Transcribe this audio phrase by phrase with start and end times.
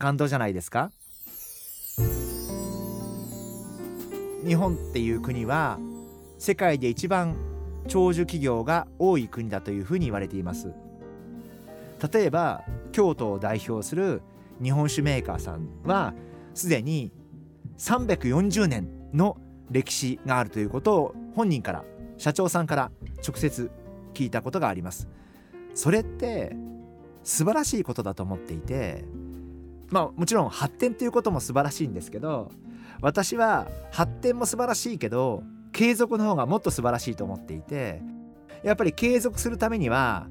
[0.00, 0.90] 感動じゃないですか？
[4.44, 5.78] 日本っていう国は
[6.38, 7.36] 世界で一番
[7.86, 10.72] 長寿企業が多い国だというふうに言われています。
[12.12, 14.22] 例えば京都を代表する
[14.62, 16.14] 日本酒メーカーさんは
[16.54, 17.12] すでに
[17.76, 19.36] 340年の
[19.70, 21.84] 歴史があるということを本人から
[22.16, 22.90] 社長さんから
[23.26, 23.70] 直接
[24.14, 25.08] 聞いたことがあります。
[25.74, 26.56] それって
[27.22, 29.04] 素晴らしいことだと思っていて
[29.90, 32.50] まあもちろん発展ということも素晴らしいんですけど
[33.00, 38.02] 私は発展も素晴らしいけど継続の方がもっと素晴らしいと思っていて
[38.62, 40.26] やっぱり継続するためには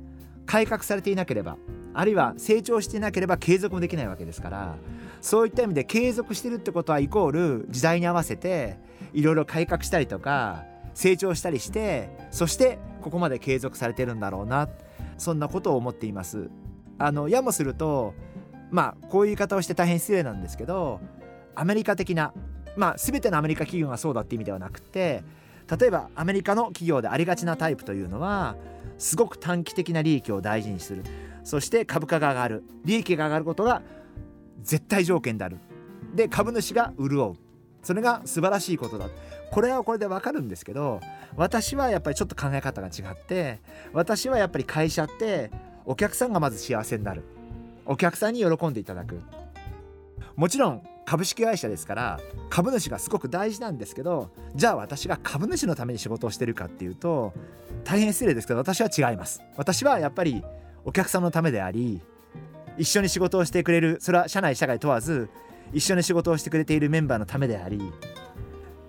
[0.45, 1.57] 改革されていなければ
[1.93, 4.75] あるいは成長していなければ継続もできないわけですから
[5.21, 8.77] そういった意味で継続してるってことはイコール時代に合わせて
[9.13, 10.63] いろいろ改革したりとか
[10.93, 14.69] 成長したりしてそしてここまで継続されてるんだろうな
[15.17, 16.49] そんなことを思っています。
[17.01, 18.13] あのやもすると
[18.71, 20.99] まあこういう言い方をして大変失礼なんですけど
[21.55, 22.33] アメリカ的な
[22.75, 25.23] まあ全てのアメリカ企業がそうだって意味ではなくて
[25.79, 28.55] 例えばアメリカの企業でありがちなタイプというのは
[28.97, 31.03] すごく短期的な利益を大事にする。
[31.43, 32.63] そして株価が上がる。
[32.85, 33.81] 利益が上がることが
[34.61, 35.57] 絶対条件である。
[36.13, 37.35] で株主が潤う。
[37.81, 39.07] それが素晴らしいことだ。
[39.51, 40.99] これはこれでわかるんですけど
[41.35, 43.59] 私はやっぱりちょっと考え方が違って
[43.93, 45.49] 私はやっぱり会社って
[45.85, 47.23] お客さんがまず幸せになる。
[47.89, 49.19] お客さんに喜んでいただく。
[50.35, 52.19] もちろん株式会社ですから
[52.49, 57.33] 株主がすごく大事なんですけどじゃあ私が株主のために仕事をしてるかっていうと
[57.83, 59.41] 大変失礼ですけど私は違います。
[59.57, 60.43] 私はやっぱり
[60.85, 61.99] お客さんのためであり
[62.77, 65.27] 一緒に仕事をしてくれるそれは社内社外問わず
[65.73, 67.81] 一緒に仕事をしてくれているメンバーのためであり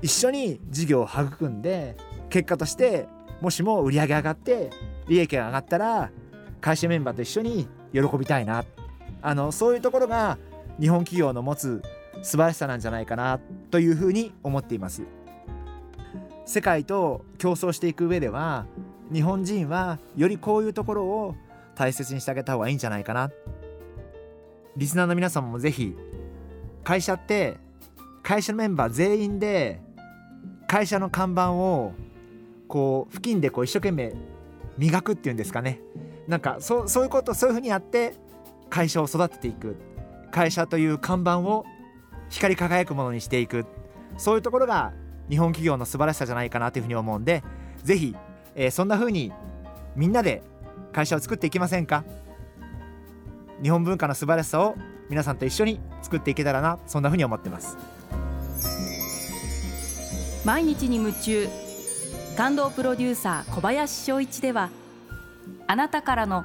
[0.03, 1.97] 一緒に事業を育んで
[2.29, 3.09] 結果として
[3.41, 4.71] もしも売り上げ上がって
[5.09, 6.11] 利益が上がったら
[6.61, 8.65] 会社メンバーと一緒に喜びたいな。
[9.23, 10.39] あのそういうところが
[10.81, 11.83] 日本企業の持つ
[12.23, 15.03] 素晴らしさなんじゃないかなというふうに思っています。
[16.47, 18.67] 世界と競争していく上では
[19.13, 21.35] 日本人はよりこういうところを
[21.75, 23.31] 大切にしてあげた方がいいんじゃないかな。
[24.77, 25.97] リスナーの皆さんもぜひ
[26.85, 27.57] 会社って
[28.23, 29.81] 会社のメンバー全員で
[30.67, 31.93] 会社の看板を
[32.69, 34.15] こう付近でこう一生懸命
[34.79, 35.81] 磨くっていうんですかね。
[36.29, 38.15] なんかそそういうことそういうふうにやって
[38.71, 39.77] 会社を育てていく。
[40.31, 41.67] 会社という看板を
[42.29, 43.67] 光り輝くものにしていく。
[44.17, 44.93] そういうところが
[45.29, 47.45] 日本企業の素晴らしさじゃないかなというふうに思うんで
[47.85, 48.17] ぜひ、
[48.55, 49.33] えー、そんな風に
[49.95, 50.43] みんなで
[50.93, 52.05] 会社を作っていきませんか？
[53.63, 54.75] 日本文化の素晴らしさを
[55.09, 57.77] 皆さんと一緒に作っていけたらなそんな風に思ってます。
[60.45, 61.49] 毎日に夢中。
[62.37, 64.71] 感動プロデューサー小林翔一では
[65.67, 66.45] あなたからの